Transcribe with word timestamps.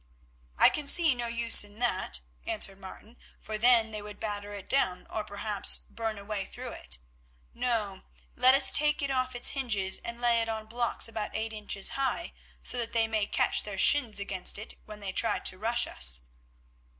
"I 0.57 0.69
can 0.69 0.87
see 0.87 1.13
no 1.13 1.27
use 1.27 1.63
in 1.63 1.77
that," 1.77 2.21
answered 2.47 2.79
Martin, 2.79 3.17
"for 3.39 3.59
then 3.59 3.91
they 3.91 4.01
would 4.01 4.19
batter 4.19 4.51
it 4.51 4.67
down, 4.67 5.05
or 5.11 5.23
perhaps 5.23 5.77
burn 5.77 6.17
a 6.17 6.25
way 6.25 6.43
through 6.43 6.69
it. 6.71 6.97
No; 7.53 8.01
let 8.35 8.55
us 8.55 8.71
take 8.71 9.03
it 9.03 9.11
off 9.11 9.35
its 9.35 9.49
hinges 9.49 9.99
and 9.99 10.19
lay 10.19 10.41
it 10.41 10.49
on 10.49 10.65
blocks 10.65 11.07
about 11.07 11.35
eight 11.35 11.53
inches 11.53 11.89
high, 11.89 12.33
so 12.63 12.79
that 12.79 12.93
they 12.93 13.07
may 13.07 13.27
catch 13.27 13.61
their 13.61 13.77
shins 13.77 14.19
against 14.19 14.57
it 14.57 14.73
when 14.85 15.01
they 15.01 15.11
try 15.11 15.37
to 15.37 15.59
rush 15.59 15.85
us." 15.85 16.21